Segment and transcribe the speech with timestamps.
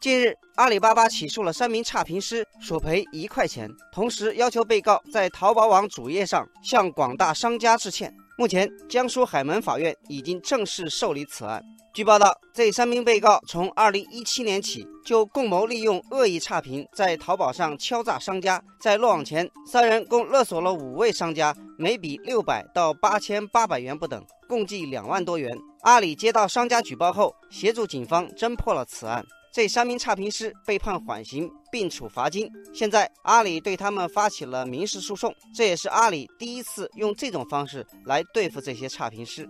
[0.00, 8.10] 近日，阿里巴巴起诉了三名差评师，索赔一块钱，同时要求被告在淘宝网主页上向广大商家致歉。
[8.38, 11.62] 目前，江苏海门法院已经正式受理此案。
[11.92, 18.62] 据报道，这三名被告从2017年起就共谋利用恶意差评，在淘宝上敲诈商家。
[18.80, 25.54] 在落网前，三人共勒索了五位商家，每笔六百到八千八百元不等，共计两万多元。
[25.82, 29.22] 阿里接到商家举报后，协助警方侦破了此案。
[29.52, 32.48] 这三名差评师被判缓刑，并处罚金。
[32.72, 39.48] 现在，阿里对他们发起了民事诉讼，这也是阿里第一次用这种方式来对付这些差评师。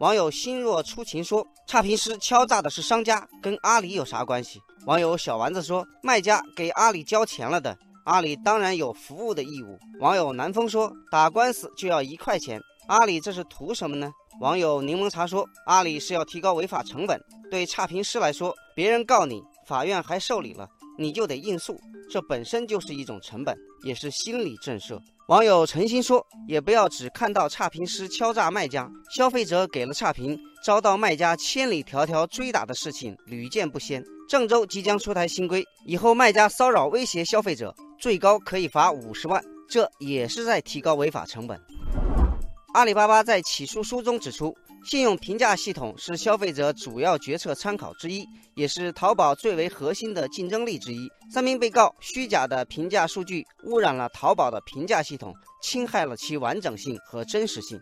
[0.00, 17.20] 网友心若初晴说：“差评师敲诈的是商家，跟阿里有啥关系？”网友小丸子说：“卖家给阿里交钱了的，阿里当然有服务的义务。”网友南风说：“打官司就要一块钱，阿里这是图什么呢？”网友柠檬茶说：“阿里是要提高违法成本。
[17.50, 34.02] 对差评师来说，别人告你，法院还受理了，你就得应诉，这本身就是一种成本，也是心理震慑。”网友诚心说：“也不要只看到差评师敲诈卖家，消费者给了差评，遭到卖家千里迢迢追打的事情屡见不鲜。
[34.28, 41.60] 郑州即将出台新规，以后卖家骚扰威胁消费者，最高可以罚五十万，这也是在提高违法成本。”
[42.72, 51.10] 阿里巴巴在起诉书中指出，信用评价系统是消费者主要决策参考之一，也是淘宝最为核心的竞争力之一。
[51.32, 57.76] 三名被告虚假的评价数据污染了淘宝的评价系统，侵害了其完整性和真实性。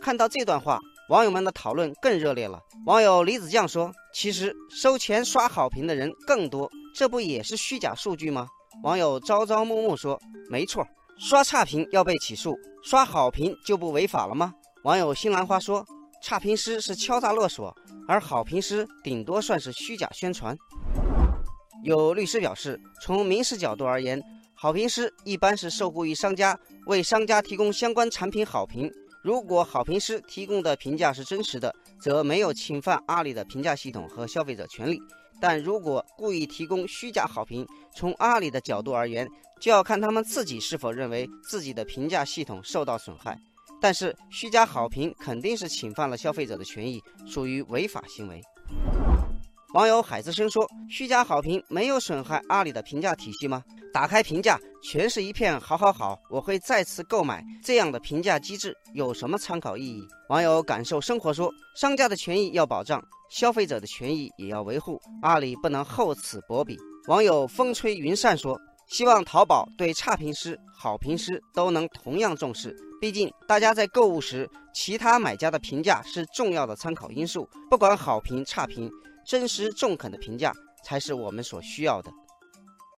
[0.00, 2.58] 看到这段话，网友们的讨论更热烈了。
[2.86, 8.48] 网友李子酱说：“其实收钱刷好评的人更多，这不也是虚假数据吗？”
[8.82, 10.84] 网友朝朝暮暮说：“没错。”
[11.18, 14.54] 刷差评要被起诉，刷好评就不违法了吗？
[14.84, 15.84] 网友新兰花说
[16.22, 17.74] ：“差评师是敲诈勒索，
[18.08, 20.56] 而好评师顶多算是虚假宣传。”
[21.84, 24.22] 有律师表示，从民事角度而言，
[24.54, 28.90] 好评师一般是受雇于商家，为商家提供相关产品好评。
[29.22, 34.98] 如果好评师提供的评价是真实的，则没有侵犯阿里的评价系统和消费者权利。
[35.40, 39.26] 但如果故意提供虚假好评，从阿里的角度而言，
[39.58, 43.38] 就要看他们自己是否认为自己的评价系统受到损害。
[43.80, 48.42] 但是虚假好评肯定是侵犯了消费者的权益，属于违法行为。
[49.72, 53.62] 网友海子生说：“虚假好评没有损害阿里的评价体系吗？
[53.92, 57.44] 打开评价，全是一片好好好，我会再次购买。
[57.62, 66.76] 这样的评价机制有什么参考意义？”网友感受生活说：“商家的权益要保障。”消费者的权益也要维护，阿里不能厚此薄彼。
[67.06, 68.60] 网友风吹云散说
[68.90, 77.48] ：“希望淘宝对差评师、好评师都能同样重视，毕竟大家在购物时，其他买家的评价是重要的参考因素。
[77.70, 78.90] 不管好评差评，
[79.24, 80.52] 真实中肯的评价
[80.84, 82.10] 才是我们所需要的。”